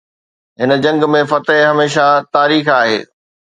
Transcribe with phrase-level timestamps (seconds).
[0.59, 2.99] هن جنگ ۾ فتح هميشه تاريخ آهي.